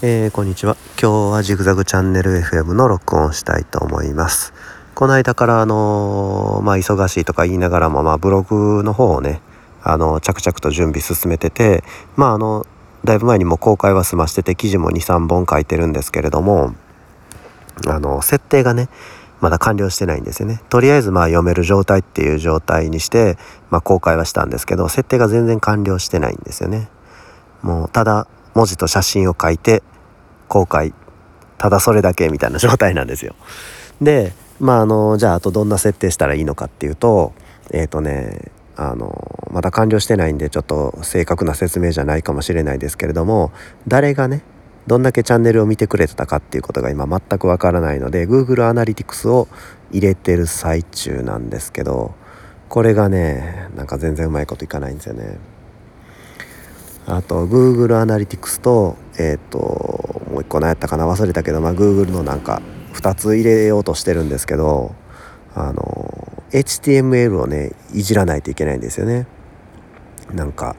[0.00, 0.76] えー、こんにちは。
[0.90, 4.54] 今日はジグザグチャンネル FM の録音したいと思います。
[4.94, 9.42] この間からあのー、まあ忙しいとか言いながらもまあブログの方をね
[9.82, 11.82] あの着々と準備進めてて
[12.14, 12.64] まああの
[13.02, 16.76] だいぶ前にも公開は済ましてて記事も23本書いてるんですけれども
[17.88, 18.88] あの設定がね
[19.40, 20.62] まだ完了してないんですよね。
[20.70, 23.36] とりあえずまあ読める状態っていう状態にして、
[23.70, 26.88] まあ、公開はしたんですけど設定が全然完了してないんですよね。
[27.62, 29.82] もうただ文字と写真を書いて
[30.48, 30.94] 公開
[31.58, 33.34] ただそれだけみたいな状態なんですよ。
[34.00, 37.32] でまああのじゃああとどんな設定したらいいのかっていうと
[37.72, 43.50] えっ、ー、とねあのまだ完了してないんでちょっと正確な説明じゃないかもしれないですけれども
[43.88, 44.42] 誰がね
[44.86, 49.48] どんだけチャンネルを見てくれてたかっていうことが今全くわからないので Google アナリティクスを
[49.90, 52.14] 入れてる最中なんですけど
[52.68, 55.38] これがねなんか全然うまいこといかないんですよね。
[57.08, 59.58] あと Google アナリティクスとえっ、ー、と
[60.30, 62.60] もう一個何やったかな忘れたけど、まあ、Google のなんか
[62.92, 64.94] 2つ入れようとしてるんですけど
[65.54, 69.26] あの HTML をねいじらないといけないんですよね。
[70.34, 70.76] なんか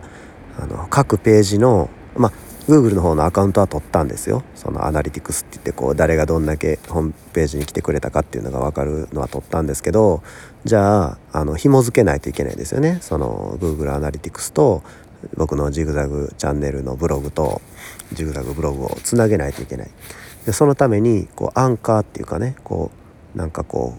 [0.60, 2.32] あの各ページのまあ
[2.68, 10.22] Google の方のアカウントは取ったんですよそのアナリティクスって言ってこう誰がどんだけホームページに来てくれたかっていうのが分かるのは取ったんですけど
[10.66, 14.84] じゃああの紐付けないといけないですよねその Google アナリティクスと
[15.36, 17.62] 僕のジグザグチャンネルのブログと
[18.14, 19.90] ジグザグブログをつなげないといけない。
[20.46, 22.92] でそのためにこうアンカーっていうかねこ
[23.36, 23.98] うなんかこ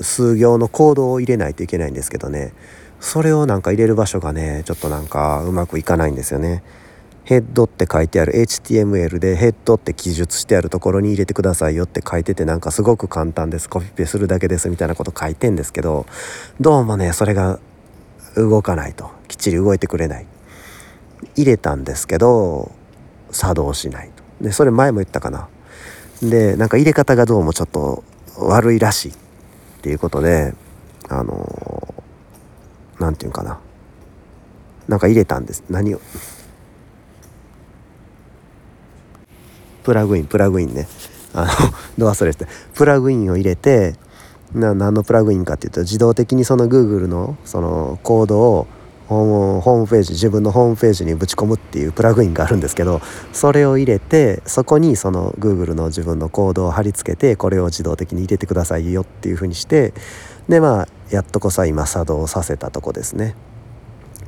[0.00, 2.52] う数行のコードを入れないといけないんですけどね。
[3.00, 6.62] それをなんか入れる場所がねちょっとなんかうまくいかないんですよね。
[7.24, 13.68] ヘッドって書いてある HTML でヘッドって記述してあるところに入れてくださいよって書いててなんかすごく簡単です。
[13.68, 16.06] コピペするだけですみたいなこと書いてんですけど
[16.60, 17.58] どうもねそれが
[18.36, 19.10] 動かないと。
[19.28, 20.26] きっちり動いてくれない。
[21.34, 22.72] 入れたんですけど
[23.30, 24.44] 作動しないと。
[24.44, 25.48] でそれ前も言ったかな。
[26.22, 28.02] でなんか入れ方がどうもちょっと
[28.38, 29.14] 悪いらしいっ
[29.82, 30.54] ていうことで
[31.08, 31.94] あの
[32.98, 33.60] 何て言うかな。
[34.88, 35.64] なんか入れたんです。
[35.68, 36.00] 何を？
[39.82, 40.88] プラグインプラグインね。
[41.34, 41.48] あの
[41.98, 43.94] ど忘れしてプラグインを入れて
[44.54, 48.66] な何のプラグインかっていうと自動的にその Google のそのコードを
[49.08, 53.00] ホームページ自分のホームページにぶち込むっていうプラグインがあるんですけど
[53.32, 59.94] それを入れてそこにその Google の自分のコードを貼り付けてこれを自動的に入れてくださいよっていうふうにして
[60.48, 63.36] でまあやっとこさ今作動させたとこですね。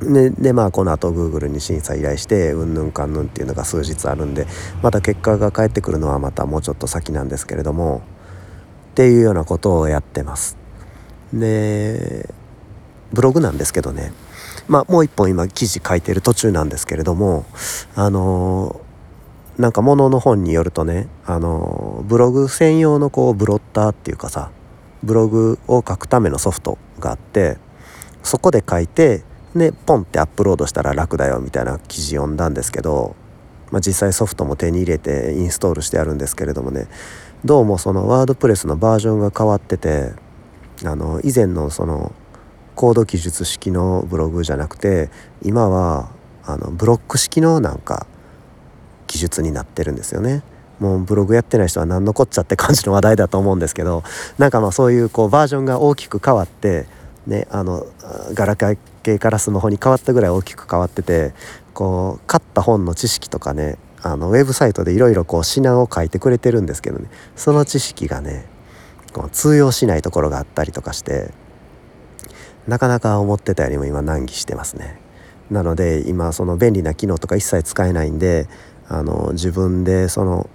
[0.00, 4.46] ででまあこの後 Google に審査依頼してうんぬんかんぬんっていうのが数日あるんで
[4.80, 8.02] また結果が返ってくるのはまたもうちょっと先なんですけれども
[8.92, 10.56] っていうようなことをやってます。
[11.32, 12.32] で
[13.12, 14.12] ブログなんですけどね
[14.68, 17.46] まあもう一本今記事書いてる途中なんですけれども
[17.94, 24.50] あのー、なんかものの本によるとねあのー、ブログ専用のこうブロッターっていうかさ
[25.02, 27.56] ブログを書くためのソフトがあって
[28.22, 29.22] そこで書いて
[29.54, 33.16] でポンってアップロードしたら楽だよみたいな記事読んだんですけど、
[33.70, 36.86] まあ、実際ソフトも手に入れてインストールしてあるんですけれどもね
[37.44, 40.12] どうもそのワードプレスのバージョンが変わってて
[40.84, 42.12] あの以前のその
[42.78, 45.10] コード記述式のブログじゃなくて
[45.42, 46.10] 今は
[46.44, 48.06] あのブロック式のなんか
[49.08, 50.44] 記述になってるんですよね。
[50.78, 54.04] もうブログやってない人は何のこっちゃって感じの話題だと思うんですけど
[54.38, 56.86] なんかまあそういうこうバージョンが大きく変わって
[57.26, 57.84] ねあの
[58.32, 61.32] ガラケーからスマホに変わったぐらい大きく変わってて
[61.74, 68.46] こう買った本の知識とかねあのウェブサイトでいろいろこう指南を書いてくれてるんですけどねその知識がね
[69.12, 71.32] こう通用しないところがあったりとかして
[72.68, 75.00] なかなか思ってたよりも今難儀してますね。
[75.50, 78.46] なので今その便利な機能とか一切使えないんで
[78.88, 80.48] あの自分でその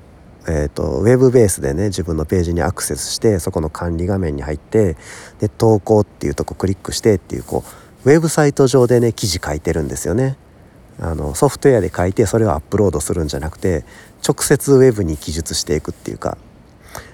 [0.45, 4.97] えーと、ウェブベースでね自分のページにアクセスしてそこの管理画面に入って
[5.39, 7.63] で投稿っていうとこクリックしてっていうこ
[8.05, 10.37] うウェブサイト上でね記事書いてるんですよね。
[10.99, 13.85] あのソフトウェアで書いてそれをアップロードするんじゃなくて
[14.27, 16.37] 直接ウェブに記述していくっていうか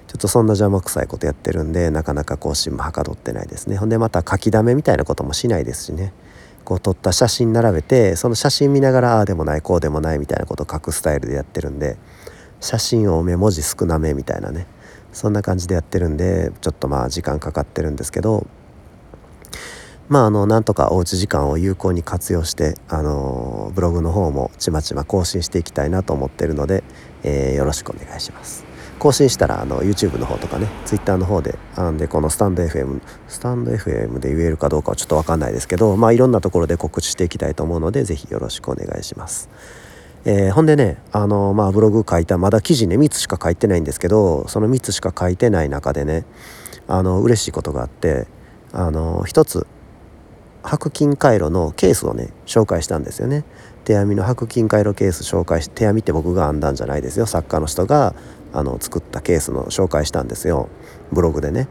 [0.10, 3.78] ちょっとそんな邪魔くさいことやってるんでなかなか更新もはかどってないですね。
[3.78, 6.14] ほんでまた書きだめみたいなこともしないですしね。
[6.66, 11.98] こう撮った写真並べてその写真見ながらああでもないこうでもないみたいなことを書くスタイルでやってるんで
[12.60, 14.66] 写真多め文字少なめみたいなね。
[15.14, 18.48] そんな感じでやってるんでちょっとまあ時間かかってるんですけど
[20.08, 26.84] まああのなんとかおうち時間を有効に活用してあのブログの方もちまちま更新していきたいなと思ってるので、
[27.22, 28.69] えー、よろしくお願いします。
[29.00, 39.50] 更新したらあの YouTube の方とかね Twitter の方であんでこのスタンド FM スタンド FM で言えるかどうかはちょっと分かんないですけどまあいろんなところで告知していきたいと思うので是非よろしくお願いします。
[40.26, 46.26] えー、ほんでねあのまあブログ書いたまだ記事ね3つしか書いてないんですけどその3つしか書いてない中でね
[46.88, 48.28] あの嬉しいことがあって
[48.74, 49.66] あの1つ
[50.62, 53.46] 白金回路のケースをね紹介したんですよね
[53.86, 58.14] 手編みの白金回路ケース紹介して手編みって僕が編んだんじゃないですよ作家の人が
[58.54, 60.70] あの作ったケースの紹介したんですよ。
[61.12, 61.68] ブログでね。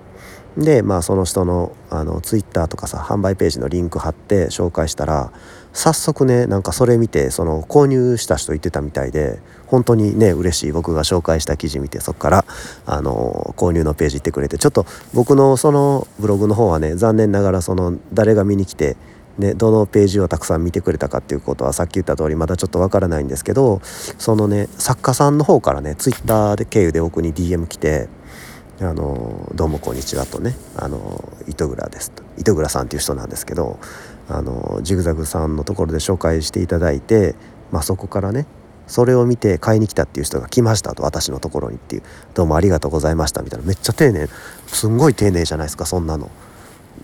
[0.57, 5.31] でまあその人のあのツイッターとかさ販売ページのリンク貼って紹介したら
[5.73, 10.73] 早速ねなんかそれ見てその購入した人言ってたみたいで本当にね嬉しい。
[10.73, 12.45] 僕が紹介した記事見てそこから
[12.87, 18.97] あの購入のページ行ってくれてちょっと僕のそのブログの方はね残念ながらその誰が見に来て
[19.39, 28.09] ね、どのページをたくさん見てくれたかっていうことはさっき言った通りまだちょっとわからないんですけどそのね作家さんの方からねツイッターで経由で僕に DM 来て
[28.83, 32.25] 「あのどうもこんにちは」とね「あの糸倉です」と。
[32.37, 33.79] 糸倉さんっていう人なんですけど
[34.29, 37.35] あのジグザグさんのところで紹介していただいて、
[37.71, 38.47] まあ、そこからね
[38.87, 42.03] それを見て買いに来たっていう人が来ましたと私のところにっていう
[42.35, 43.67] 「どうもありがとうございました」みたいな。
[43.67, 44.29] めっちゃ丁寧
[44.67, 46.31] すんごい丁寧じゃないですかそんなの。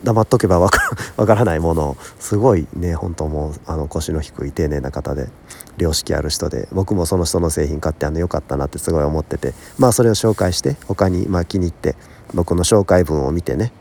[0.04, 0.80] 黙っとけばわか
[1.34, 5.28] らないものすごいね本当もうあの腰の低い丁寧な方で
[5.78, 11.96] 良識ある人で僕もその人の製品買ってあの良かったなってすごい思っててまあそれを紹介して他にまあ気に入って
[12.34, 13.72] 僕の紹介文を見てね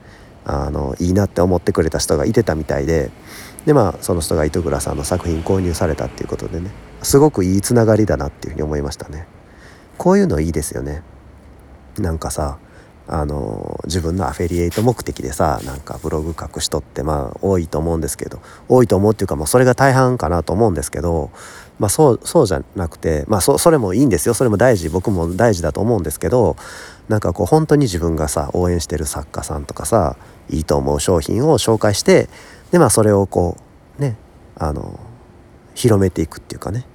[0.46, 3.12] あのいいなって思ってくれた人がいてたみたいで
[3.66, 6.72] でまあその人が糸倉さんの作品購入されたっていうことでね
[7.02, 9.28] すごくいいつながりだなっていうふうに思いましたね。
[9.98, 11.04] こういうのいいですよね。
[12.00, 12.58] なんかさ
[13.08, 18.40] あの自分のアフィリエイト目的でさなんかブログ書く人ってまあ多いと思うんですけど
[18.70, 21.30] 多いと思うっていうかもうそれが大半かなと思うんですけど、
[21.80, 24.34] まあ、そうそうじゃなくてまあそそれもいいんですよ。
[24.34, 24.88] それも大事。
[24.90, 26.56] 僕も大事だと思うんですけど
[27.10, 30.16] なんかこう本当に自分がさ応援してる作家さんとかさ
[30.50, 32.30] いいと思う商品を紹介して
[32.72, 33.58] でまあそれをこ
[34.00, 34.16] うね
[34.56, 35.00] あの
[35.76, 36.86] 広めていくっていうかね。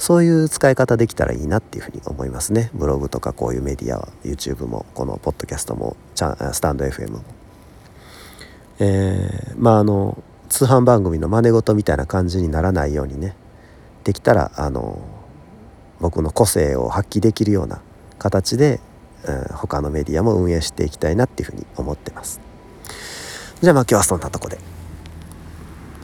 [0.00, 7.22] そういう使い方できたらいいなっていうふうに思いますねブログとかこういうメディアは YouTube もこのポッドキャストもスタンド FM も。
[8.78, 13.36] えー、まああの通販番組の真似事みたいな感じにならないようにね
[14.04, 14.98] できたらあの
[16.00, 17.82] 僕の個性を発揮できるような
[18.18, 18.80] 形で、
[19.24, 22.40] うん、他のメディアも運営していきたいなっていうふうに思ってます。
[23.60, 24.79] じゃあまあ今日はそんなとこで。